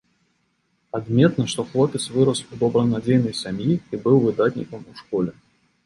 Адметна, 0.99 1.45
што 1.51 1.65
хлопец 1.69 2.03
вырас 2.15 2.39
у 2.51 2.61
добранадзейнай 2.65 3.39
сям'і 3.43 3.71
і 3.79 3.95
быў 4.09 4.15
выдатнікам 4.29 4.81
у 4.95 5.01
школе. 5.05 5.31